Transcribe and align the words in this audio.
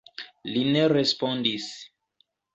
Li 0.53 0.63
ne 0.75 0.81
respondis. 0.95 1.69